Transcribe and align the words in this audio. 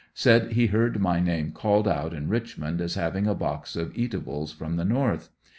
Said 0.15 0.53
he 0.53 0.65
heard 0.65 0.97
my 0.99 1.19
name 1.19 1.51
called 1.51 1.87
out 1.87 2.11
in 2.11 2.27
Richmond 2.27 2.81
as 2.81 2.95
having 2.95 3.27
a 3.27 3.35
box 3.35 3.75
of 3.75 3.95
eatables 3.95 4.51
from 4.51 4.75
the 4.77 4.83
North. 4.85 5.29